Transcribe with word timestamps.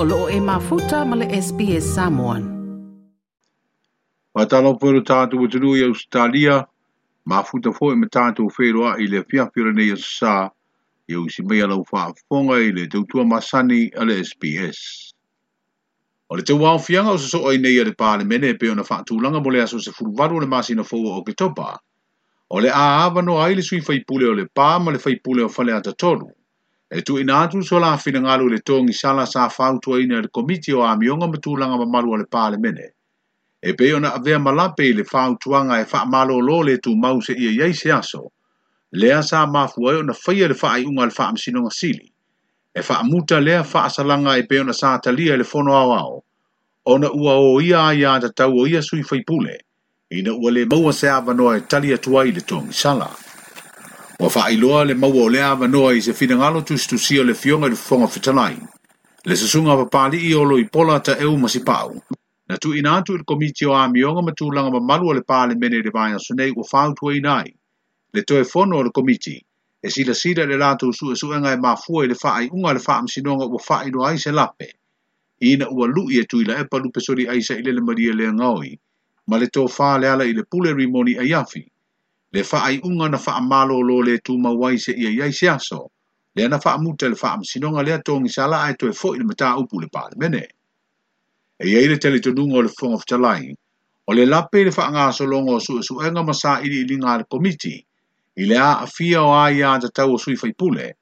o 0.00 0.04
loo 0.04 0.28
e 0.30 0.40
mafuta 0.40 1.04
male 1.04 1.26
SPS 1.42 1.82
Samoan. 1.98 2.42
Ma 4.36 4.44
tala 4.46 4.70
pēru 4.78 5.00
tātu 5.08 5.40
o 5.42 5.48
tunu 5.50 5.72
i 5.74 5.80
Australia, 5.88 6.60
mafuta 7.32 7.72
fōi 7.74 7.96
ma 7.98 8.06
tātu 8.16 8.46
o 8.46 8.52
whēroa 8.54 8.92
i 9.02 9.08
le 9.10 9.24
fiafira 9.26 9.72
nei 9.74 9.88
asa 9.96 10.34
i 11.10 11.18
o 11.18 11.24
si 11.34 11.42
mea 11.50 11.66
lau 11.72 11.80
wha 11.90 12.60
i 12.62 12.70
le 12.76 12.86
tautua 12.94 13.26
masani 13.32 13.88
ale 14.04 14.20
SPS. 14.22 14.78
O 16.30 16.36
le 16.38 16.46
tau 16.46 16.60
wāo 16.62 16.78
fianga 16.78 17.16
o 17.18 17.18
sasoa 17.18 17.56
i 17.58 17.58
nei 17.58 17.82
ale 17.82 17.90
pāle 18.04 18.24
mene 18.34 18.54
pe 18.54 18.70
ona 18.70 18.86
wha 18.86 19.00
tūlanga 19.10 19.42
mo 19.42 19.50
le 19.50 19.64
aso 19.66 19.80
se 19.82 19.90
o 19.98 20.38
le 20.38 20.46
masina 20.54 20.82
fōa 20.86 21.18
o 21.18 21.24
ke 21.26 21.34
O 22.50 22.60
le 22.60 22.70
a 22.70 22.86
awa 23.02 23.20
no 23.20 23.42
aile 23.42 23.60
sui 23.62 23.80
whaipule 23.80 24.30
o 24.30 24.32
le 24.32 24.46
pā 24.46 24.78
ma 24.80 24.92
le 24.92 24.98
whaipule 24.98 25.42
o 25.42 25.48
whale 25.50 25.74
ata 25.74 25.92
e 26.90 27.02
tu 27.02 27.18
ina 27.18 27.34
atu 27.40 27.62
so 27.64 27.78
la 27.78 27.96
fina 27.96 28.20
ngalu 28.20 28.48
le 28.50 28.58
tongi 28.58 28.92
sala 28.92 29.26
sa 29.26 29.48
whautua 29.48 30.00
ina 30.00 30.22
le 30.22 30.28
komiti 30.32 30.72
o 30.72 30.80
amionga 30.80 31.26
matūlanga 31.28 31.76
ma 31.78 31.84
marua 31.86 32.18
le 32.18 32.24
pāle 32.24 32.56
mene. 32.58 32.88
E 33.62 33.72
pe 33.74 33.92
ona 33.94 34.10
avea 34.14 34.38
malape 34.38 34.84
i 34.88 34.92
le 34.92 35.04
whautuanga 35.04 35.80
e 35.80 35.84
wha 35.84 36.04
malo 36.06 36.38
lō 36.40 36.64
le 36.64 36.78
tu 36.78 36.94
mause 36.96 37.32
ia 37.36 37.50
iei 37.50 37.74
se 37.74 37.90
aso, 37.92 38.30
lea 38.92 39.22
sa 39.22 39.44
mafuai 39.46 39.96
ona 40.00 40.14
whaia 40.16 40.48
le 40.48 40.54
wha 40.62 40.72
ai 40.72 40.84
unga 40.84 41.06
le 41.10 41.12
wha 41.18 41.28
amsinonga 41.28 41.70
sili. 41.70 42.08
E 42.74 42.80
wha 42.80 42.98
amuta 43.02 43.40
lea 43.40 43.60
wha 43.60 43.84
asalanga 43.84 44.36
e 44.38 44.42
pe 44.48 44.60
ona 44.60 44.72
sa 44.72 44.98
talia 44.98 45.36
le 45.36 45.44
fono 45.44 45.74
au 45.76 45.92
au, 45.92 46.24
ona 46.86 47.10
ua 47.12 47.36
o 47.36 47.60
ia 47.60 47.92
ia 47.92 48.18
da 48.18 48.48
o 48.48 48.66
ia 48.66 48.80
sui 48.82 49.02
whaipule, 49.04 49.58
ina 50.10 50.32
ua 50.32 50.50
le 50.50 50.64
maua 50.64 50.92
se 50.92 51.08
avanoa 51.10 51.56
e 51.56 51.60
talia 51.68 51.98
tuai 51.98 52.32
le 52.32 52.40
tongi 52.40 52.72
sala 52.72 53.10
ua 54.22 54.28
faailoa 54.30 54.84
le 54.84 54.94
maua 54.94 55.22
o 55.24 55.28
lea 55.34 55.48
avanoa 55.50 55.90
i 55.96 56.00
se 56.02 56.12
finagalo 56.20 56.60
tusitusia 56.60 57.20
o 57.20 57.24
le 57.24 57.34
fioga 57.34 57.66
i 57.66 57.70
le 57.70 57.76
fofoga 57.82 58.06
fetalai 58.14 58.56
le 59.30 59.34
susuga 59.36 59.76
papali'i 59.80 60.32
o 60.40 60.42
loi 60.50 60.64
pola 60.76 60.96
ta 61.00 61.14
eu 61.26 61.36
ma 61.42 61.46
sipa'u 61.54 62.02
na 62.48 62.58
tuuina 62.62 62.94
atu 62.98 63.14
i 63.14 63.18
le 63.18 63.24
komiti 63.30 63.66
o 63.70 63.74
amioga 63.82 64.22
ma 64.26 64.32
tulaga 64.34 64.70
mamalu 64.74 65.04
o 65.10 65.14
le 65.18 65.22
palemene 65.30 65.78
i 65.78 65.82
le 65.86 65.94
vaeaso 65.98 66.34
nei 66.34 66.50
ua 66.56 66.66
fautuaina 66.70 67.36
ai 67.46 67.54
le 68.14 68.22
toe 68.26 68.42
fono 68.54 68.82
o 68.82 68.82
le 68.88 68.90
komiti 68.96 69.36
e 69.82 69.90
silasila 69.90 70.42
i 70.48 70.50
le 70.50 70.58
latou 70.64 70.90
suʻesuʻega 70.98 71.50
e, 71.54 71.54
e 71.54 71.62
mafua 71.62 72.04
i 72.04 72.08
le 72.10 72.18
faaiʻuga 72.18 72.68
a 72.70 72.74
le 72.74 72.80
faamasinoga 72.82 73.44
ua 73.46 73.60
faailoa 73.68 74.08
ai 74.10 74.18
se 74.18 74.32
lape 74.34 74.68
ina 75.40 75.70
ua 75.70 75.86
lu'i 75.86 76.18
e 76.18 76.24
tuila 76.26 76.58
epa 76.58 76.78
lupesoli'aisa 76.82 77.54
i 77.54 77.62
le 77.62 77.70
le 77.72 77.80
malia 77.86 78.12
leagaoi 78.18 78.74
ma 79.30 79.38
le 79.38 79.46
tofā 79.46 79.94
le 80.02 80.10
ala 80.10 80.24
i 80.26 80.32
le 80.34 80.42
pule 80.42 80.74
rimoni 80.74 81.14
aiafi 81.22 81.62
le 82.32 82.42
faa 82.44 82.72
unga 82.84 83.08
na 83.08 83.18
faa 83.18 83.40
malo 83.40 83.80
lo 83.80 84.02
le 84.02 84.18
tu 84.18 84.32
mawai 84.38 84.76
se 84.78 84.92
ia 84.92 85.10
iai 85.10 85.32
sia 85.32 85.56
so 85.58 85.78
le 86.36 86.44
na 86.48 86.58
faa 86.60 86.76
muta 86.78 87.08
le 87.08 87.16
faa 87.16 87.36
msinonga 87.40 87.82
lea 87.82 87.98
tongi 88.04 88.28
sala 88.28 88.60
ae 88.64 88.74
toe 88.76 88.92
fo 88.92 89.14
ili 89.14 89.24
mataa 89.24 89.56
upu 89.56 89.80
le 89.80 89.86
paa 89.92 90.10
mene. 90.18 90.48
E 91.58 91.64
iai 91.68 91.88
le 91.88 91.96
tele 91.96 92.20
tonunga 92.20 92.56
o 92.56 92.62
le 92.62 92.68
fong 92.68 92.94
of 92.94 93.04
talai, 93.04 93.56
o 94.06 94.12
le 94.14 94.26
lape 94.26 94.64
le 94.64 94.70
faa 94.70 94.90
ngaso 94.92 95.26
longo 95.26 95.58
su 95.60 95.82
su 95.82 95.94
enga 96.04 96.22
masa 96.22 96.60
ili 96.62 96.80
ili 96.84 96.96
ngā 97.00 97.18
le 97.18 97.24
komiti, 97.24 97.86
ili 98.36 98.54
a 98.56 98.72
afia 98.84 99.22
o 99.24 99.32
ai 99.32 99.62
a 99.64 99.78
ta 99.80 99.88
tau 99.94 100.12
o 100.14 100.18
sui 100.18 100.36
fai 100.36 100.52
pule, 100.52 100.92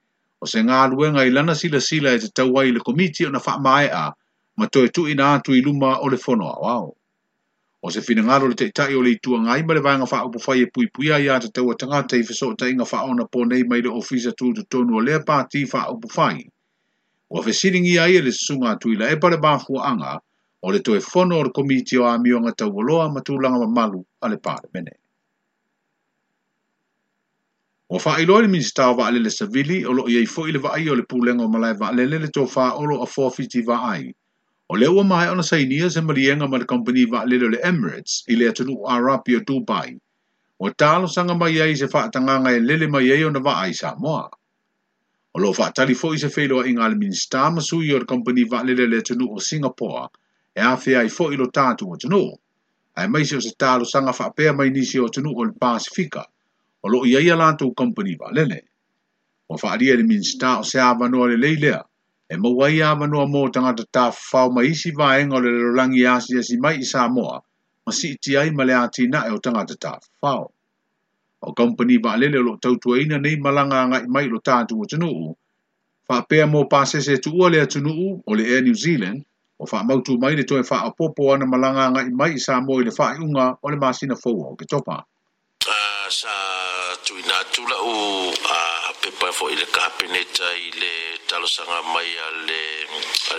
o 0.41 0.47
se 0.47 0.63
ngā 0.63 0.85
luenga 0.93 1.55
si 1.57 1.69
le 1.69 1.81
sila 1.81 2.15
e 2.15 2.19
ta 2.19 2.29
tau 2.35 2.55
ai 2.59 2.71
le 2.73 2.81
komiti 2.81 3.27
o 3.27 3.31
na 3.31 3.39
faa 3.41 3.59
mae 3.59 3.89
a, 3.93 4.13
ma 4.57 4.67
toe 4.67 4.89
tu 4.89 5.09
ina 5.11 5.35
atu 5.35 5.53
iluma 5.53 5.99
o 6.01 6.09
le 6.09 6.17
fono 6.17 6.47
a 6.49 6.57
wao 6.65 6.96
o 7.83 7.91
se 7.91 8.01
fina 8.01 8.23
ngaro 8.23 8.49
le 8.49 8.55
te 8.57 8.71
o 8.99 9.03
le 9.03 9.11
itua 9.17 9.39
ngai 9.45 9.63
ma 9.67 9.73
le 9.75 9.81
vanga 9.87 10.07
wha 10.13 10.19
upo 10.27 10.39
whai 10.45 10.59
e 10.65 10.67
pui 10.73 10.87
pui 10.95 11.09
ai 11.13 11.29
ata 11.29 11.49
taua 11.55 11.75
tangata 11.81 12.17
i 12.17 12.23
fesoa 12.29 12.55
ta 12.59 12.67
inga 12.71 12.85
wha 12.91 12.99
ona 13.11 13.25
po 13.33 13.39
nei 13.45 13.65
mai 13.69 13.81
le 13.85 13.89
ofisa 14.01 14.33
tu 14.39 14.47
tu 14.57 14.63
tonu 14.71 14.93
o 14.97 15.01
lea 15.07 15.19
pāti 15.29 15.61
wha 15.73 15.81
upo 15.95 16.09
whai. 16.17 16.39
Ua 17.33 17.43
fesiringi 17.43 17.99
ai 17.99 18.17
e 18.17 18.23
le 18.23 18.33
sunga 18.33 18.77
tui 18.81 18.95
la 18.97 19.07
epa 19.15 19.29
le 19.31 19.37
bāfua 19.45 19.83
anga 19.91 20.13
o 20.65 20.71
le 20.73 20.81
toe 20.81 21.01
fono 21.01 21.37
o 21.39 21.43
le 21.45 21.51
komiti 21.51 21.97
o 21.99 22.05
amionga 22.09 22.53
tau 22.59 22.71
waloa 22.77 23.13
ma 23.13 23.21
tūlanga 23.27 23.59
ma 23.67 23.69
malu 23.79 24.01
a 24.21 24.27
le 24.33 24.39
pāre 24.47 24.69
mene. 24.75 24.93
O 27.93 27.99
wha 28.05 28.13
iloi 28.23 28.43
le 28.43 28.49
minista 28.49 28.89
o 28.91 29.11
le 29.11 29.31
savili 29.31 29.85
o 29.85 29.93
lo 29.93 30.09
iei 30.09 30.27
fo 30.27 30.47
i 30.49 30.53
le 30.53 30.59
vaai 30.59 30.89
o 30.89 30.95
le 30.95 31.05
pūlenga 31.05 31.45
o 31.45 31.49
malai 31.49 31.75
vaalele 31.81 32.23
le 32.25 32.29
tō 32.37 32.49
wha 32.57 32.73
olo 32.83 33.03
a 33.03 33.07
fōwhiti 33.07 33.61
vaai. 33.69 34.01
ai 34.01 34.15
O 34.73 34.75
ua 34.75 35.05
mai 35.05 35.29
ona 35.31 35.43
sainia 35.45 35.89
se 35.91 36.01
marienga 36.01 36.47
ma 36.49 36.57
le 36.59 36.65
company 36.65 37.03
va 37.11 37.25
le 37.25 37.37
le 37.39 37.59
Emirates 37.69 38.15
i 38.29 38.35
le 38.37 38.49
atunu 38.49 38.75
Arabia 38.95 39.39
Dubai. 39.49 39.95
O 40.65 40.71
talo 40.81 41.07
sanga 41.13 41.35
mai 41.43 41.59
ai 41.65 41.77
se 41.83 41.87
whaatanganga 41.93 42.51
e 42.57 42.61
lele 42.69 42.89
mai 42.95 43.09
ai 43.15 43.23
ona 43.29 43.39
va 43.47 43.55
ai 43.63 43.73
Samoa. 43.81 44.27
O 45.35 45.37
lo 45.43 45.53
whaatali 45.59 45.95
fo 45.95 46.13
i 46.15 46.19
se 46.23 46.27
wheloa 46.35 46.67
i 46.67 46.73
ngā 46.79 46.89
le 46.95 46.99
minista 47.05 47.45
masui 47.55 47.95
o 47.95 47.99
le 48.03 48.11
company 48.15 48.43
va 48.53 48.65
le 48.67 48.75
le 48.75 48.99
atunu 49.05 49.31
o 49.37 49.47
Singapore 49.51 50.05
e 50.59 50.67
awhia 50.73 51.05
i 51.11 51.15
fo 51.19 51.31
i 51.33 51.37
lo 51.39 51.47
tātu 51.59 51.87
o 51.95 52.01
tunu. 52.05 52.23
Ai 52.99 53.07
mai 53.09 53.25
se 53.31 53.37
o 53.39 53.45
se 53.49 53.55
talo 53.55 53.85
sanga 53.95 54.11
whaapea 54.21 54.53
mai 54.59 54.71
nisi 54.71 54.99
o 54.99 55.07
tunu 55.09 55.31
o 55.37 55.45
le 55.45 55.53
Pasifika 55.67 56.27
o 56.83 56.89
lo 56.97 57.05
i 57.07 57.15
aia 57.23 57.37
lantou 57.43 57.71
company 57.85 58.17
va 58.19 58.35
lele. 58.35 58.61
O 59.49 59.55
whaaria 59.63 59.95
le 60.01 60.11
minista 60.11 60.59
o 60.59 60.63
se 60.75 60.81
avanoa 60.91 61.29
le 61.31 61.37
leilea 61.47 61.85
e 62.29 62.37
mawai 62.37 62.83
a 62.83 62.95
manua 62.99 63.25
mō 63.31 63.47
tangata 63.55 63.85
tā 63.95 64.05
whao 64.11 64.51
mai 64.51 64.67
isi 64.73 64.91
vāenga 64.93 65.39
o 65.39 65.41
le 65.45 65.51
lorangi 65.55 66.03
āsi 66.11 66.35
e 66.41 66.43
si 66.43 66.57
mai 66.63 66.81
i 66.83 66.87
Samoa, 66.89 67.39
ma 67.87 67.93
si 67.95 68.13
iti 68.19 68.35
ai 68.39 68.51
ma 68.51 68.65
le 68.67 68.75
ati 68.75 69.07
na 69.11 69.23
e 69.29 69.31
o 69.31 69.39
tangata 69.39 69.75
tā 69.79 69.93
whao. 70.25 70.51
O 71.43 71.53
company 71.55 71.99
ba 72.03 72.17
lele 72.19 72.43
lo 72.43 72.57
tautu 72.59 72.97
eina 72.99 73.19
nei 73.23 73.37
malanga 73.39 73.79
anga 73.85 74.01
i 74.03 74.09
mai 74.11 74.27
lo 74.29 74.41
tātu 74.43 74.81
o 74.83 74.91
tunuu, 74.91 75.31
wha 76.09 76.19
pēa 76.29 76.49
mō 76.51 76.67
pāsese 76.73 77.19
tu 77.23 77.31
ua 77.39 77.51
lea 77.53 77.67
tunuu 77.67 78.19
o 78.27 78.35
le 78.39 78.45
Air 78.51 78.63
New 78.67 78.75
Zealand, 78.75 79.23
o 79.61 79.67
wha 79.71 79.85
mautu 79.87 80.19
mai 80.19 80.35
le 80.37 80.43
toi 80.43 80.63
wha 80.65 80.83
apopo 80.91 81.33
ana 81.35 81.47
malanga 81.47 81.87
anga 81.91 82.03
i 82.11 82.11
mai 82.11 82.33
i 82.35 82.39
Samoa 82.43 82.83
i 82.83 82.91
le 82.91 82.97
wha 82.99 83.13
iunga 83.21 83.51
o 83.63 83.71
le 83.71 83.77
māsina 83.79 84.19
fōa 84.19 84.51
o 84.55 84.57
ke 84.59 84.67
topa. 84.67 84.99
Uh, 85.63 86.09
sa 86.11 86.41
tuina 87.07 87.45
tula 87.53 87.79
u... 87.87 88.01
Uh, 88.35 88.66
e 89.07 89.11
pai 89.23 89.31
foʻi 89.31 89.55
le 89.55 89.67
kahapeneta 89.71 90.47
i 90.59 90.71
le 90.83 91.47
sanga 91.47 91.81
mai 91.95 92.11
a 92.27 92.29
le 92.49 92.61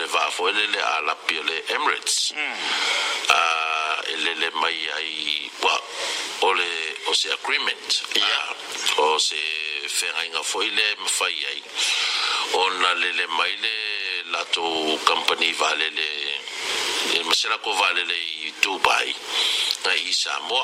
le 0.00 0.04
ile 0.04 0.56
le 0.64 0.66
le 0.72 0.80
alapi 0.82 1.36
o 1.38 1.42
le 1.42 1.56
emirates 1.74 2.32
a 3.28 4.00
e 4.12 4.16
lele 4.24 4.48
mai 4.60 4.78
ai 4.96 5.50
ua 5.62 5.78
o 6.40 6.50
o 7.10 7.12
se 7.12 7.30
agreement 7.32 7.88
ah, 8.16 8.54
o 9.04 9.18
se 9.18 9.40
fegaiga 9.98 10.40
foʻi 10.52 10.70
le 10.72 10.86
mafai 11.04 11.36
ai 11.52 11.62
ona 12.62 12.92
lele 12.94 13.26
mai 13.26 13.52
le 13.64 13.74
latou 14.32 14.98
company 15.04 15.52
valele 15.52 16.08
e 17.12 17.22
maselako 17.28 17.72
valele 17.76 18.16
i 18.48 18.52
dubai 18.62 19.12
na 19.84 19.92
isa 19.94 20.32
mo 20.48 20.62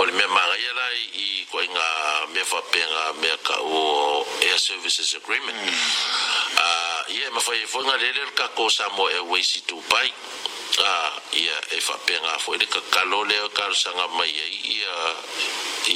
o 0.00 0.06
le 0.06 0.12
mea 0.12 0.28
magaia 0.28 0.72
la 0.72 0.86
i 1.12 1.46
koaiga 1.50 1.86
mea 2.32 2.44
faapega 2.50 3.02
mea 3.20 3.36
kau 3.48 4.24
air 4.46 4.58
services 4.68 5.12
agreement 5.20 5.60
mm. 5.62 5.92
ah, 6.66 7.02
ia 7.14 7.26
e 7.26 7.30
mafai 7.34 7.58
ai 7.60 7.66
foi 7.72 7.84
galele 7.88 8.12
le 8.24 8.32
kako 8.40 8.64
samoa 8.70 9.08
airways 9.16 9.50
i 9.56 9.60
tupai 9.68 10.08
a 10.78 10.88
ah, 10.88 11.12
ia 11.42 11.52
e 11.70 11.78
faapega 11.86 12.32
foi 12.44 12.56
le 12.58 12.66
kakalo 12.74 13.18
lea 13.28 13.44
kalosaga 13.58 14.06
mai 14.18 14.32
ai 14.44 14.56
ia 14.80 14.94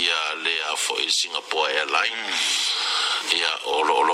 ia 0.00 0.20
lea 0.44 0.70
foi 0.86 1.04
singapore 1.20 1.72
airline 1.78 2.18
mm. 2.28 3.36
ia 3.38 3.50
o 3.72 3.84
loolo 3.88 4.13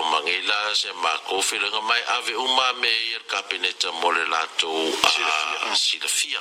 se 0.74 0.88
mako 0.92 1.42
filinga 1.42 1.80
mai 1.80 1.98
ave 2.08 2.36
uma 2.36 2.72
me 2.78 2.88
ir 2.88 3.20
kabineta 3.26 3.92
mole 3.92 4.24
lato 4.26 4.70
a 5.64 5.74
silafia 5.76 6.40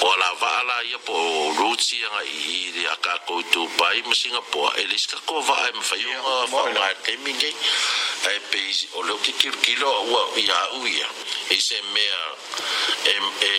o 0.00 0.16
la 0.16 0.32
vala 0.40 0.82
ia 0.82 0.98
po 0.98 1.14
rutsi 1.58 1.96
nga 2.02 2.22
i 2.24 2.70
ri 2.74 2.86
aka 2.88 3.18
ko 3.26 3.42
tu 3.52 3.68
bai 3.78 4.02
mo 4.02 4.14
singapore 4.14 4.82
elis 4.82 5.06
ka 5.06 5.16
ko 5.26 5.40
va 5.40 5.68
em 5.70 5.80
fa 5.82 5.96
yo 5.96 6.46
fa 6.50 6.62
la 6.74 6.90
kemingi 7.06 7.54
ai 8.26 8.38
pe 8.50 8.60
o 8.98 9.02
lo 9.02 9.16
ki 9.22 9.32
kir 9.32 9.54
kilo 9.62 9.90
wa 10.10 10.22
ia 10.36 10.58
uia 10.82 11.08
e 11.50 11.60
se 11.60 11.78
me 11.94 12.06
em 13.16 13.24
e 13.42 13.52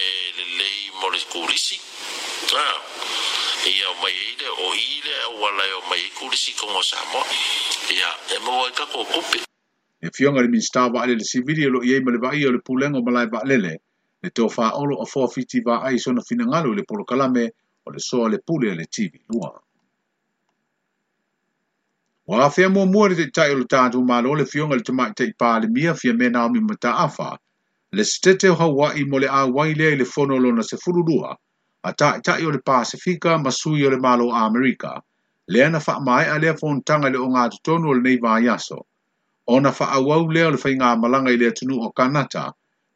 le 0.58 0.70
mo 1.00 1.08
le 1.10 1.20
kurisi 1.32 1.80
ah 2.54 2.78
ia 3.68 3.90
o 3.90 3.98
e 3.98 4.02
mai 4.02 4.14
ile 4.32 4.48
o 4.66 4.70
ile 4.90 5.16
o 5.28 5.42
wala 5.42 5.64
o 5.80 5.90
mai 5.90 6.02
kurisi 6.20 6.52
kongo 6.60 6.84
samo 6.92 7.20
ia 7.98 8.10
e 8.38 8.40
mo 8.46 8.54
wai 8.62 8.72
kako 8.80 9.02
kupi 9.14 9.40
e 10.02 10.08
fionga 10.16 10.42
le 10.42 10.48
minsta 10.56 10.82
wa 10.94 11.02
ale 11.04 11.16
le 11.20 11.24
sivili 11.32 11.62
e 11.64 11.68
lo 11.74 11.80
iei 11.88 12.00
ma 12.06 12.12
le 12.14 12.18
vai 12.26 12.46
o 12.48 12.52
le 12.54 12.60
pulengo 12.68 13.00
malai 13.02 13.28
wa 13.34 13.40
alele 13.44 13.74
le 14.24 14.30
teo 14.36 14.50
faa 14.58 14.72
olo 14.82 14.96
o 15.00 15.06
fua 15.12 15.28
fiti 15.36 15.60
wa 15.68 15.82
ai 15.88 15.98
sona 16.00 16.22
finangalo 16.30 16.70
le 16.78 16.84
polo 16.90 17.04
kalame 17.10 17.46
o 17.86 17.92
le 17.92 18.00
soa 18.08 18.26
le 18.30 18.38
pule 18.46 18.70
le 18.78 18.86
TV 18.96 19.14
lua. 19.32 19.50
Wa 22.30 22.50
fia 22.50 22.70
mua 22.70 22.86
mua 22.86 23.10
le 23.10 23.16
te 23.16 23.28
tai 23.32 23.50
o 23.54 23.58
le 23.58 23.66
tātu 23.66 24.02
mālo 24.06 24.36
le 24.38 24.46
fionga 24.46 24.76
le 24.78 24.84
tamai 24.86 25.10
te 25.18 25.26
ipā 25.32 25.52
le 25.62 25.68
mia 25.74 25.94
fia 25.94 26.14
mena 26.14 26.46
o 26.46 26.50
mi 26.54 26.60
mata 26.62 26.94
afa 27.06 27.34
le 27.98 28.04
stete 28.06 28.48
o 28.50 28.56
hawa 28.62 28.94
i 28.94 29.04
mo 29.10 29.18
le 29.20 29.28
a 29.28 29.42
wai 29.46 29.74
le 29.74 29.96
le 29.96 30.06
fono 30.06 30.38
lona 30.38 30.62
se 30.64 30.78
furu 30.78 31.02
lua 31.10 31.34
a 31.86 31.94
ta 31.94 32.20
ta 32.20 32.38
yo 32.40 32.50
le 32.52 32.58
Pasifika 32.60 33.38
ma 33.38 33.52
su 33.52 33.76
yo 33.76 33.90
le 33.92 33.98
malo 33.98 34.32
Amerika. 34.32 35.02
Le 35.48 35.64
ana 35.66 35.80
fa 35.80 36.00
mai 36.00 36.26
a 36.26 36.40
le 36.40 36.56
fon 36.58 36.82
tanga 36.84 37.10
le 37.10 37.18
onga 37.20 37.50
to 37.52 37.58
tonu 37.64 37.94
le 37.94 38.02
nei 38.02 38.18
vayaso. 38.18 38.80
Ona 39.48 39.72
fa 39.72 39.86
awa 39.94 40.16
le 40.34 40.50
le 40.52 40.58
fa 40.58 40.70
malanga 41.02 41.30
i 41.32 41.38
le 41.38 41.52
tunu 41.54 41.76
o 41.86 41.92
Kanata. 41.92 42.54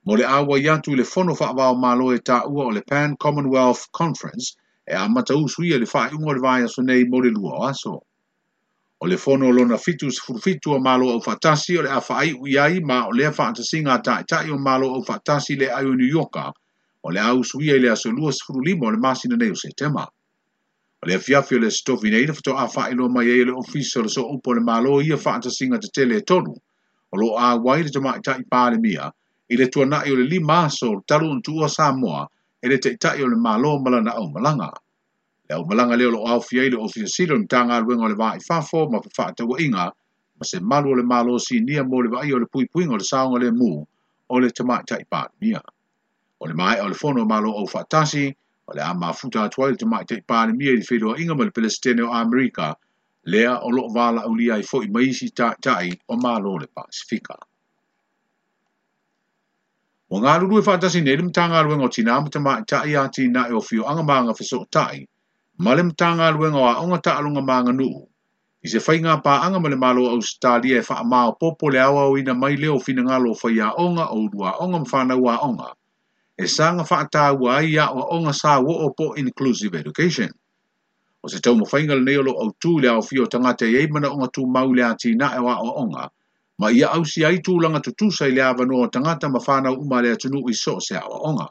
Mo 0.08 0.16
le 0.16 0.24
awa 0.24 0.58
yatu 0.58 0.96
le 0.98 1.04
fono 1.04 1.36
fa 1.36 1.52
wa 1.58 1.74
malo 1.78 2.10
e 2.16 2.18
ta 2.18 2.42
ua 2.48 2.66
o 2.66 2.70
le 2.72 2.82
Pan 2.82 3.16
Commonwealth 3.16 3.90
Conference 3.92 4.56
e 4.88 4.94
a 4.96 5.08
mata 5.08 5.36
usu 5.36 5.62
le 5.80 5.86
fa 5.86 6.10
i 6.10 6.18
le 6.18 6.40
vayaso 6.46 6.82
nei 6.82 7.04
mo 7.06 7.18
le 7.22 7.30
lua 7.30 7.70
aso. 7.70 7.94
O 9.02 9.06
le 9.06 9.18
fono 9.18 9.52
lo 9.52 9.64
na 9.66 9.78
fitu 9.78 10.10
sfurfitu 10.12 10.74
o 10.74 10.80
malo 10.80 11.14
o 11.16 11.20
fatasi 11.22 11.78
o 11.78 11.82
le 11.84 11.90
afai 11.90 12.18
ai 12.22 12.34
uiai 12.34 12.80
ma 12.82 13.06
o 13.06 13.12
le 13.12 13.28
afa 13.28 13.44
atasinga 13.54 14.02
ta 14.04 14.24
ta 14.26 14.42
i 14.42 14.50
o 14.50 14.58
malo 14.58 14.90
o 14.98 15.04
fatasi 15.04 15.56
le 15.60 15.68
ayo 15.70 15.94
New 15.94 16.10
yorka 16.18 16.52
o 17.08 17.10
le 17.16 17.20
au 17.32 17.44
suia 17.50 17.76
i 17.78 17.82
le 17.84 17.90
aso 17.96 18.10
lua 18.18 18.32
sifuru 18.38 18.60
lima 18.70 18.88
o 18.88 18.92
le 18.96 19.00
masina 19.06 19.36
nei 19.38 19.52
o 19.56 19.58
setema. 19.64 20.04
O 21.02 21.04
le 21.08 21.14
afiafi 21.16 21.56
o 21.56 21.60
le 21.64 21.70
stofi 21.72 22.10
nei 22.12 22.26
na 22.28 22.34
fatoa 22.38 22.58
a 22.64 22.68
faa 22.76 22.92
mai 23.16 23.30
e 23.42 23.46
le 23.50 23.54
ofisa 23.62 24.00
o 24.00 24.04
le 24.04 24.10
so 24.10 24.22
upo 24.36 24.54
le 24.54 24.60
malo 24.62 25.00
ia 25.02 25.16
faa 25.18 25.40
ta 25.40 25.50
singa 25.50 25.78
te 25.80 25.88
tele 25.96 26.22
tonu 26.22 26.54
o 27.12 27.16
lo 27.22 27.38
a 27.40 27.56
wai 27.56 27.84
le 27.84 27.90
tamai 27.90 28.20
ta 28.22 28.36
i 28.36 28.44
pāle 28.44 28.78
mia 28.84 29.12
i 29.50 29.56
le 29.56 29.68
tua 29.70 29.86
nai 29.86 30.12
o 30.12 30.16
le 30.16 30.26
lima 30.28 30.68
aso 30.68 30.88
o 30.92 31.02
talu 31.08 31.34
ntua 31.40 31.70
sa 31.70 31.96
moa 31.96 32.28
e 32.62 32.68
le 32.68 32.78
te 32.78 32.90
itai 32.92 33.22
o 33.24 33.28
le 33.28 33.38
malo 33.38 33.80
malana 33.80 34.12
au 34.20 34.28
malanga. 34.36 34.70
Le 35.48 35.56
au 35.56 35.64
malanga 35.64 35.96
leo 35.96 36.12
lo 36.12 36.20
au 36.28 36.42
fia 36.42 36.64
i 36.68 36.70
le 36.70 36.78
ofisa 36.78 37.08
silo 37.08 37.38
ni 37.38 37.48
tanga 37.48 37.80
alwenga 37.80 38.06
o 38.06 38.10
le 38.12 38.16
vaa 38.20 38.36
i 38.36 38.42
fafo 38.44 38.90
ma 38.92 39.00
pa 39.00 39.10
faa 39.16 39.32
ta 39.32 39.48
wainga 39.48 39.88
ma 40.38 40.44
se 40.44 40.60
malu 40.60 40.92
o 40.92 40.96
le 41.00 41.04
malo 41.04 41.40
si 41.40 41.64
nia 41.64 41.84
mo 41.88 42.02
le 42.04 42.12
vaa 42.12 42.28
i 42.28 42.34
o 42.36 42.40
le 42.44 42.48
pui 42.52 42.68
puinga 42.68 42.94
o 42.94 43.00
le 43.00 43.08
saonga 43.08 43.40
le 43.40 43.52
mu 43.56 43.72
o 44.30 44.36
le 44.40 44.52
tamai 44.52 44.84
ta 44.86 45.00
i 45.00 45.08
pāle 45.08 45.32
mia 45.40 45.64
o 46.40 46.48
le 46.50 46.54
mai 46.62 46.76
o 46.84 46.88
le 46.88 46.96
fono 47.02 47.26
malo 47.32 47.52
o 47.52 47.66
fatasi 47.74 48.26
o 48.68 48.74
le 48.78 48.82
ama 48.90 49.08
futa 49.20 49.42
atua 49.46 49.72
i 49.72 49.76
te 49.82 49.86
mai 49.94 50.04
te 50.12 50.16
pāne 50.32 50.56
mia 50.60 50.74
i 50.78 50.82
te 50.84 50.88
whedua 50.96 51.18
inga 51.24 51.36
mali 51.40 51.52
pelestene 51.52 52.02
o 52.08 52.12
Amerika 52.22 52.76
lea 53.34 53.54
o 53.68 53.72
loko 53.76 53.94
wala 53.98 54.22
au 54.28 54.34
lia 54.40 54.56
i 54.64 54.66
fo 54.72 54.82
i 54.88 54.90
maisi 54.96 55.28
tai 55.36 55.90
o 56.08 56.16
malo 56.24 56.58
le 56.62 56.68
Pasifika. 56.68 57.36
O 60.10 60.20
ngā 60.24 60.36
lulu 60.42 60.60
e 60.60 60.64
fatasi 60.68 61.02
nei 61.06 61.18
le 61.20 61.26
mtanga 61.30 61.62
luenga 61.66 61.86
o 61.90 61.94
tina 61.98 62.16
ama 62.18 62.40
mai 62.46 62.62
tai 62.68 62.96
a 63.02 63.08
tina 63.18 63.48
e 63.52 63.58
o 63.60 63.62
fio 63.62 63.84
anga 63.92 64.04
maanga 64.12 64.34
fiso 64.40 64.64
tai 64.72 65.08
ma 65.58 65.74
le 65.76 65.84
mtanga 65.90 66.32
luenga 66.38 66.58
o 66.64 66.68
a 66.70 66.80
onga 66.84 66.98
ta 67.08 67.18
alunga 67.20 67.42
maanga 67.50 67.72
nuu 67.82 68.06
i 68.66 68.72
se 68.72 68.80
whai 68.86 68.98
ngā 69.04 69.18
pā 69.26 69.36
anga 69.50 69.60
mali 69.60 69.76
malo 69.84 70.08
o 70.08 70.16
Australia 70.16 70.80
e 70.80 70.86
wha 70.88 71.04
maa 71.12 71.36
popo 71.42 71.70
le 71.76 71.80
awa 71.84 72.08
o 72.10 72.16
ina 72.22 72.34
mai 72.44 72.56
leo 72.64 72.80
fina 72.86 73.04
ngalo 73.10 73.36
whai 73.44 73.60
a 73.68 73.76
onga 73.86 74.06
o 74.16 74.18
urua 74.26 74.50
onga 74.64 74.80
mwhana 74.86 75.16
ua 75.24 75.36
onga 75.50 75.70
e 76.40 76.48
sanga 76.48 76.84
whaata 76.88 77.34
wai 77.36 77.68
ia 77.70 77.88
o 77.92 78.16
onga 78.16 78.32
sa 78.34 78.60
wo 78.66 78.74
opo 78.88 79.12
inclusive 79.20 79.76
education. 79.84 80.32
O 81.24 81.28
se 81.28 81.40
tomo 81.44 81.66
mawhainga 81.68 82.00
le 82.00 82.04
neolo 82.08 82.32
o 82.32 82.46
tū 82.62 82.80
le 82.82 82.88
au 82.88 83.02
fio 83.04 83.26
tangata 83.28 83.66
i 83.68 83.76
eimana 83.76 84.08
onga 84.08 84.30
tū 84.32 84.48
mau 84.48 84.72
le 84.74 84.84
ati 84.92 85.12
na 85.20 85.28
e 85.36 85.40
wa 85.46 85.56
o 85.60 85.70
onga, 85.84 86.04
ma 86.60 86.72
ia 86.72 86.88
au 86.96 87.04
si 87.04 87.26
ai 87.28 87.44
tū 87.44 87.60
langa 87.62 87.80
tutu 87.84 88.08
sai 88.12 88.32
le 88.32 88.42
awa 88.42 88.66
noa 88.66 88.88
tangata 88.88 89.28
mafana 89.30 89.72
u 89.76 89.82
uma 89.84 90.02
le 90.02 90.12
atunu 90.16 90.40
i 90.48 90.54
so 90.56 90.80
se 90.80 90.96
au 90.96 91.20
onga. 91.30 91.48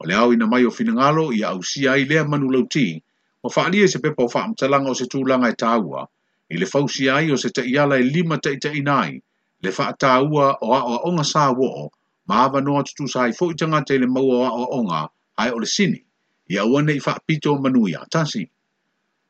O 0.00 0.04
le 0.06 0.14
au 0.14 0.32
ina 0.32 0.46
mai 0.46 0.64
o 0.68 0.70
finangalo 0.70 1.32
ia 1.32 1.48
au 1.56 1.62
si 1.64 1.88
ai 1.88 2.04
lea 2.04 2.24
manu 2.28 2.50
lau 2.52 2.68
tī, 2.68 3.00
ma 3.42 3.48
whaalia 3.48 3.88
se 3.88 3.98
pepa 3.98 4.22
o 4.28 4.28
whaamtalanga 4.28 4.90
o 4.92 4.94
se 4.94 5.04
tū 5.12 5.24
langa 5.24 5.48
e 5.48 5.56
tāua, 5.62 6.04
i 6.52 6.58
le 6.60 6.66
fausi 6.68 7.08
ai 7.08 7.32
o 7.32 7.36
se 7.40 7.48
te 7.48 7.64
iala 7.64 7.96
e 7.96 8.02
lima 8.04 8.36
te 8.38 8.52
ita 8.60 8.68
inai, 8.76 9.16
le 9.64 9.70
whaata 9.72 10.20
wa 10.28 10.52
o 10.60 10.68
a 10.78 10.84
o 10.84 10.94
onga 11.08 11.24
sa 11.24 11.48
wo 11.56 11.68
o, 11.86 11.86
maava 12.28 12.60
noa 12.60 12.82
tutu 12.84 13.06
sa 13.08 13.28
i 13.30 13.34
fōi 13.34 13.54
tanga 13.56 13.80
te 13.86 13.98
le 13.98 14.06
maua 14.10 14.38
wa 14.42 14.48
o 14.50 14.64
onga 14.80 15.06
ai 15.38 15.50
o 15.50 15.58
le 15.62 15.66
sini, 15.66 16.02
Ia 16.50 16.62
a 16.62 16.66
uane 16.66 16.92
i 16.94 17.00
wha 17.02 17.16
pito 17.26 17.56
manu 17.58 17.82
i 17.90 17.94
a 17.98 18.04
tasi. 18.10 18.42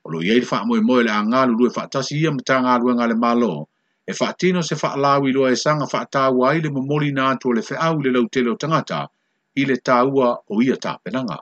O 0.04 0.10
lo 0.12 0.20
iei 0.20 0.40
le 0.40 0.46
wha 0.50 0.58
moe 0.68 0.80
moe 0.84 1.00
le 1.04 1.10
a 1.12 1.20
ngā 1.24 1.40
lulu 1.50 1.64
e 1.68 1.72
wha 1.76 1.86
tasi 1.92 2.12
i 2.20 2.26
a 2.28 2.32
mta 2.32 2.56
ngā 2.60 2.74
ruenga 2.82 3.06
le 3.08 3.16
malo, 3.16 3.68
e 4.08 4.12
wha 4.18 4.32
tino 4.38 4.60
se 4.62 4.76
wha 4.80 4.90
lawi 5.04 5.32
loa 5.32 5.48
e 5.52 5.56
sanga 5.56 5.88
wha 5.92 6.00
tāua 6.14 6.52
i 6.58 6.62
le 6.64 6.68
mamori 6.72 7.12
nā 7.16 7.38
tua 7.40 7.56
le 7.56 7.64
wha 7.64 7.88
le 8.04 8.10
lau 8.12 8.28
te 8.28 8.44
tangata 8.60 9.06
ile 9.56 9.76
le 9.76 10.02
o 10.52 10.60
ia 10.62 10.76
ta 10.76 10.98
penanga. 11.02 11.38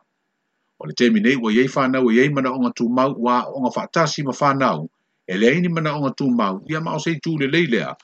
O 0.78 0.86
le 0.86 0.92
temi 0.94 1.18
nei 1.20 1.34
wa 1.42 1.50
iei 1.52 1.66
wha 1.68 1.88
nau 1.90 2.06
e 2.10 2.14
iei 2.14 2.30
mana 2.30 2.52
o 2.54 2.70
tū 2.70 2.86
mau 2.88 3.10
wa 3.18 3.42
onga 3.50 3.70
wha 3.74 3.86
tasi 3.90 4.22
ma 4.22 4.30
wha 4.32 4.86
e 5.26 5.34
le 5.38 5.46
aini 5.48 5.68
mana 5.68 5.98
o 5.98 6.08
tū 6.14 6.30
mau 6.30 6.62
ia 6.70 6.78
a 6.78 6.80
mao 6.80 6.98
sei 6.98 7.18
tū 7.18 7.34
le 7.38 7.46
leilea, 7.50 7.94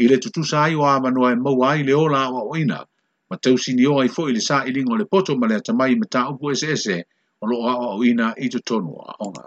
i 0.00 0.08
le 0.08 0.16
tutusa 0.16 0.62
ai 0.64 0.74
o 0.76 0.82
amanoa 0.88 1.32
e 1.32 1.36
mau 1.36 1.62
ai 1.64 1.82
le 1.84 1.92
ola 1.94 2.30
o 2.32 2.48
oina, 2.54 2.86
ma 3.30 3.36
tau 3.36 3.56
sini 3.58 3.84
o 3.86 3.98
ai 4.00 4.08
foi 4.08 4.32
le 4.32 4.40
sa 4.40 4.64
i 4.64 4.72
lingo 4.72 4.96
le 4.96 5.04
poto 5.06 5.36
ma 5.36 5.46
le 5.46 5.54
atamai 5.60 5.92
ma 6.00 6.06
ta 6.12 6.20
upu 6.32 6.50
ese 6.50 6.66
ese 6.74 6.96
o 7.42 7.46
lo 7.50 7.56
a 7.68 7.72
o 7.96 8.04
ina 8.10 8.32
i 8.44 8.48
tu 8.48 8.58
tonu 8.68 8.96
a 9.08 9.12
onga. 9.26 9.44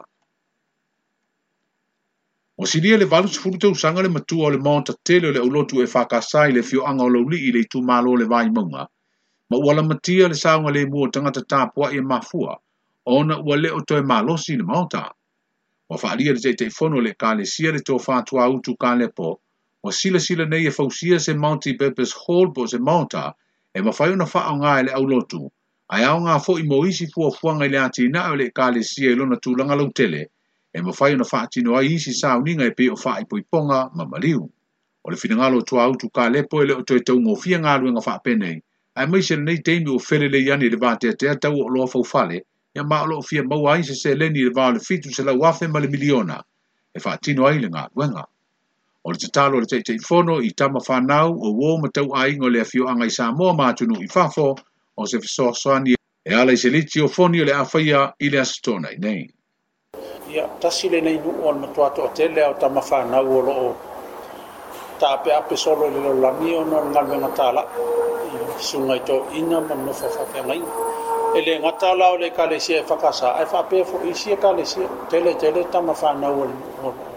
O 2.62 2.66
sini 2.66 2.92
e 2.94 2.98
le 2.98 3.06
valu 3.06 3.28
tifuru 3.33 3.57
te 3.60 3.66
usanga 3.68 4.01
le 4.04 4.10
matua 4.10 4.45
o 4.48 4.54
le 4.54 4.57
maonta 4.68 4.94
tele 5.06 5.28
o 5.30 5.33
le 5.36 5.42
ulotu 5.48 5.81
e 5.81 5.88
whakasai 5.94 6.51
le 6.54 6.62
fio 6.69 6.86
anga 6.89 7.04
o 7.04 7.10
lauli 7.10 7.39
i 7.48 7.51
le 7.51 7.60
itu 7.66 7.81
malo 7.81 8.13
le 8.16 8.25
vai 8.25 8.50
maunga, 8.57 8.83
ma 9.50 9.57
uala 9.57 9.81
matia 9.83 10.30
le 10.30 10.38
saunga 10.44 10.69
le 10.72 10.86
mua 10.86 11.10
tangata 11.10 11.42
tāpua 11.42 11.89
i 11.92 11.98
e 11.98 12.01
mafua, 12.01 12.54
ona 13.06 13.42
ua 13.42 13.56
leo 13.57 13.81
toi 13.81 14.01
malosi 14.06 14.57
le 14.62 14.63
maonta. 14.63 15.04
Wa 15.89 15.98
whaaria 15.98 16.33
le 16.33 16.39
te 16.42 16.54
te 16.54 16.69
fono 16.69 17.01
le 17.01 17.16
ka 17.19 17.33
le 17.33 17.45
sia 17.45 17.72
le 17.74 17.80
tō 17.81 17.98
whātua 18.06 18.45
utu 18.56 18.78
ka 18.78 18.94
le 18.95 19.07
po, 19.10 19.39
wa 19.83 19.89
sila 19.92 20.19
sila 20.22 20.45
nei 20.45 20.68
e 20.68 20.72
fausia 20.72 21.18
se 21.19 21.33
Mounty 21.33 21.74
Purpose 21.75 22.13
Hall 22.25 22.51
po 22.54 22.68
se 22.69 22.78
maonta, 22.78 23.33
e 23.73 23.81
mawhai 23.81 24.12
una 24.18 24.25
wha 24.33 24.41
o 24.51 24.56
ngā 24.62 24.71
ele 24.79 24.91
au 24.95 25.06
lotu, 25.09 25.38
a 25.95 26.00
au 26.09 26.18
ngā 26.25 26.35
fo 26.44 26.56
i 26.59 26.63
moisi 26.68 27.06
isi 27.06 27.13
fua 27.13 27.29
fuanga 27.35 27.65
ele 27.69 27.77
ati 27.79 28.07
na 28.15 28.23
ele 28.33 28.50
ka 28.57 28.68
le 28.75 28.83
sia 28.89 29.13
i 29.15 29.15
lona 29.15 29.38
tūlanga 29.45 29.77
lau 29.81 29.91
tele, 30.00 30.23
e 30.75 30.81
mawhai 30.83 31.13
una 31.15 31.23
wha 31.31 31.41
tino 31.51 31.75
ai 31.79 31.94
isi 31.95 32.13
sa 32.13 32.35
ninga 32.39 32.65
e 32.68 32.73
pe 32.75 32.89
o 32.91 32.97
wha 33.03 33.13
i 33.21 33.25
poiponga 33.25 33.89
ma 33.95 34.06
maliu. 34.06 34.44
O 35.03 35.09
le 35.12 35.18
fina 35.18 35.35
ngalo 35.35 35.62
tua 35.62 35.83
autu 35.85 36.09
ka 36.09 36.27
lepo 36.29 36.62
ele 36.63 36.73
o 36.73 36.81
toi 36.83 37.00
tau 37.00 37.15
ngō 37.18 37.35
fia 37.41 37.57
ngā 37.59 37.77
luenga 37.79 38.03
wha 38.06 38.18
pene, 38.19 38.59
ai 38.95 39.07
maise 39.07 39.35
le 39.39 39.44
nei 39.44 39.62
teimi 39.63 39.89
o 39.95 40.00
fere 40.00 40.27
le 40.29 40.44
yani 40.45 40.69
le 40.69 40.77
vātea 40.77 41.15
te 41.18 41.31
tau 41.39 41.56
o 41.63 41.69
loa 41.69 41.88
fau 41.88 42.03
fale, 42.03 42.44
ia 42.75 42.83
ma 42.83 43.01
o 43.06 43.07
loo 43.07 43.21
fia 43.21 43.44
maua 43.44 43.77
aise 43.77 43.95
se 43.95 44.15
leni 44.15 44.44
le 44.44 44.51
vāle 44.51 44.83
fitu 44.83 45.09
se 45.15 45.23
lau 45.23 45.39
wafe 45.39 45.68
ma 45.71 45.79
le 45.79 45.88
miliona, 45.88 46.44
e 46.94 47.00
wha 47.06 47.15
tino 47.18 47.47
ai 47.47 47.59
le 47.63 47.71
ngā 47.71 47.88
luenga. 47.95 48.27
O 49.03 49.12
le 49.12 49.18
tatalo 49.18 49.59
le 49.59 49.65
teitei 49.65 49.98
fono 49.98 50.36
i 50.45 50.50
tama 50.53 50.80
whanau 50.88 51.30
o 51.33 51.48
wō 51.59 51.69
matau 51.81 52.09
aingo 52.21 52.50
le 52.53 52.59
afio 52.62 52.86
angai 52.92 53.09
sa 53.09 53.25
mō 53.38 53.48
mātunu 53.57 53.98
i 53.98 54.06
fafo 54.07 54.45
o 55.01 55.06
se 55.09 55.18
fiso 55.24 55.48
soani 55.62 55.95
e 56.30 56.33
alai 56.42 56.56
se 56.63 56.69
liti 56.69 57.01
o 57.01 57.07
foni 57.07 57.42
o 57.42 57.45
le 57.50 57.53
awhaia 57.63 58.01
i 58.21 58.30
le 58.30 58.39
asitona 58.44 58.92
i 58.94 58.98
nei. 59.06 59.25
Ia, 60.30 60.45
tasi 60.62 60.89
nei 60.94 61.18
nu 61.18 61.33
o 61.48 61.51
matua 61.57 61.89
to 61.98 62.03
atele 62.06 62.44
o 62.45 62.53
tama 62.62 62.81
whanau 62.92 63.25
o 63.38 63.42
lo 63.48 63.53
o 63.65 63.68
tape 65.00 65.31
ape 65.33 65.38
ape 65.39 65.56
solo 65.57 65.89
le 65.89 66.00
lo 66.06 66.13
lami 66.21 66.54
o 66.61 66.64
no 66.69 66.85
ngalme 66.94 67.18
na 67.26 67.30
tala 67.33 67.66
i 68.59 68.64
sunga 68.69 68.95
i 69.02 69.06
tō 69.09 69.18
ina 69.40 69.61
ma 69.66 69.76
no 69.85 69.94
fafake 69.94 70.40
ngai. 70.47 70.61
E 70.61 71.40
le 71.45 71.57
ngata 71.59 71.95
lao 71.97 72.16
le 72.21 72.30
kalesia 72.37 72.78
e 72.85 72.85
whakasa, 72.87 73.30
ai 73.33 73.45
whapea 73.52 73.83
fo 73.85 73.97
isi 74.11 74.37
kalesia, 74.37 74.85
tele 75.09 75.33
tele 75.42 75.61
tama 75.73 75.94
whanau 76.02 76.42
o 76.45 76.45
lo 76.45 76.92
o 76.92 77.10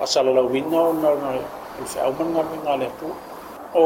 asala 0.00 0.32
la 0.32 0.42
wina 0.42 0.80
o 0.80 0.92
na 0.96 1.12
na 1.12 1.30
e 1.78 1.84
fa 1.84 2.08
o 2.08 2.12
manga 2.16 2.40
me 2.48 2.56
ngale 2.64 2.88
tu 2.98 3.08
o 3.76 3.84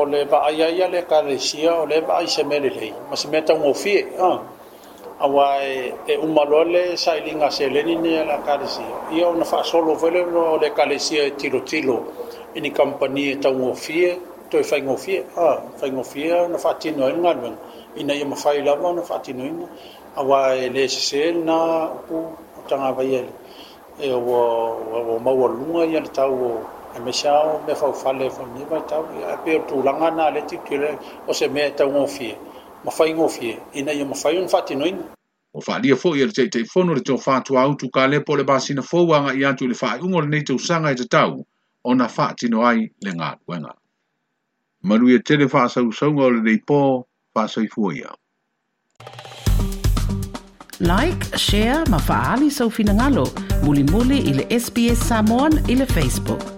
o 0.00 0.04
le 0.08 0.24
ba 0.24 0.38
ai 0.48 0.60
ai 0.64 0.88
le 0.90 1.04
ka 1.08 1.20
le 1.22 1.36
sia 1.38 1.76
o 1.84 1.84
le 1.84 2.00
ba 2.00 2.14
ai 2.24 2.26
se 2.26 2.42
mele 2.42 2.70
le 2.72 2.88
ma 3.08 3.14
se 3.14 3.28
meta 3.28 3.52
un 3.52 3.68
ofi 3.68 4.00
a 5.16 5.26
wa 5.28 5.44
e 5.62 5.92
e 6.08 6.16
un 6.16 6.32
malo 6.32 6.64
sa 6.96 7.14
i 7.16 7.20
linga 7.22 7.50
se 7.50 7.68
le 7.68 7.82
ni 7.84 7.96
ne 7.96 8.24
la 8.24 8.38
ka 8.44 8.56
le 8.56 8.66
sia 8.66 8.88
i 9.12 9.20
o 9.24 9.32
na 9.36 9.44
fa 9.44 9.62
solo 9.62 9.94
vele 9.94 10.24
no 10.24 10.56
o 10.56 10.56
le 10.56 10.72
ka 10.72 10.84
le 10.88 10.98
sia 10.98 11.22
e 11.28 11.36
tiro 11.36 11.60
tilo 11.62 12.00
e 12.56 12.60
ni 12.60 12.72
kampani 12.72 13.32
e 13.36 13.38
ta 13.38 13.48
un 13.52 13.68
ofi 13.68 14.16
to 14.48 14.56
e 14.58 14.64
fa 14.64 14.76
un 14.76 14.88
ofi 14.96 15.20
a 15.36 15.60
fa 15.76 15.84
un 15.86 15.98
ofi 16.00 16.24
na 16.50 16.56
fa 16.58 16.74
tino 16.80 17.08
e 17.08 17.12
ngal 17.12 17.36
ben 17.38 17.56
i 17.96 18.02
na 18.04 18.14
i 18.16 18.24
ma 18.24 18.36
fa 18.36 18.52
i 18.56 18.62
la 18.64 18.74
ma 18.76 18.90
na 18.92 19.02
fa 19.02 19.18
tino 19.20 19.44
i 19.44 19.52
na 19.52 19.66
a 20.16 20.22
wa 20.24 20.54
e 20.56 20.68
le 20.72 20.88
se 20.88 21.30
na 21.32 21.58
o 22.08 22.32
tanga 22.68 22.90
vaiele 22.96 23.28
e 24.04 24.10
o 24.12 24.18
o 25.14 25.18
mau 25.18 25.40
o 25.42 25.46
lunga 25.48 25.84
i 25.86 25.96
ana 25.96 26.08
tau 26.08 26.34
o 26.34 26.68
e 26.96 27.00
me 27.00 27.12
sia 27.12 27.32
o 27.34 27.64
me 27.66 27.74
fau 27.74 27.92
fale 27.92 28.26
e 28.26 28.30
fau 28.30 28.46
niwa 28.56 28.78
i 28.78 28.82
tau 28.88 29.04
e 29.20 29.36
pe 29.44 29.56
o 29.56 29.62
tu 29.68 29.82
langa 29.82 30.10
na 30.16 30.26
ale 30.28 30.42
ti 30.46 30.56
tuile 30.66 30.98
o 31.28 31.32
se 31.32 31.48
mea 31.48 31.70
tau 31.70 31.88
ngofie 31.90 32.36
ma 32.84 32.90
fai 32.90 33.14
ngofie 33.14 33.58
e 33.72 33.82
nei 33.82 34.02
o 34.02 34.06
ma 34.06 34.14
fai 34.14 34.36
un 34.38 34.48
fati 34.48 34.74
noina 34.74 35.04
o 35.52 35.60
fa 35.60 35.78
dia 35.80 35.96
fo 35.96 36.14
yer 36.16 36.30
tei 36.32 36.48
tei 36.48 36.64
fono 36.64 36.94
to 37.00 37.16
fa 37.16 37.40
tu 37.40 37.56
au 37.56 37.74
tu 37.74 37.88
kale 37.88 38.20
pole 38.22 38.44
basina 38.44 38.82
fo 38.82 39.06
wanga 39.06 39.32
i 39.32 39.44
atu 39.48 39.66
le 39.68 39.74
fa 39.74 39.96
un 40.02 40.14
ol 40.14 40.28
nei 40.28 40.42
tu 40.44 40.58
sanga 40.58 40.92
te 40.94 41.06
tau 41.08 41.46
ona 41.84 42.08
fa 42.08 42.34
ti 42.36 42.48
no 42.48 42.64
ai 42.66 42.84
le 43.00 43.12
nga 43.14 43.36
wenga 43.48 43.72
manu 44.82 45.08
ye 45.08 45.18
tele 45.22 45.48
fa 45.48 45.68
sa 45.68 45.80
u 45.80 45.92
sanga 45.92 46.28
le 46.28 46.40
nei 46.42 46.58
po 46.60 47.06
fa 47.32 47.48
sa 47.48 47.60
i 47.62 47.66
fo 47.68 47.92
ya 47.92 48.12
Like, 50.80 51.18
share 51.38 51.84
ma 51.88 51.96
faali 51.98 52.50
sau 52.52 52.70
Muli 53.64 53.84
muli 53.90 54.18
ile 54.18 54.44
le 54.50 54.60
SBS 54.60 55.00
Samoan 55.08 55.52
i 55.68 55.76
Facebook. 55.86 56.55